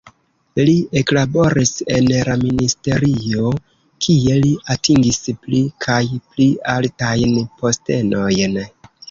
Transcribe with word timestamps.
Li 0.67 0.71
eklaboris 1.01 1.71
en 1.97 2.07
la 2.29 2.37
ministerio, 2.43 3.51
kie 4.07 4.39
li 4.47 4.55
atingis 4.77 5.21
pli 5.45 5.61
kaj 5.87 6.01
pli 6.33 6.49
altajn 6.79 7.39
postenojn. 7.63 8.61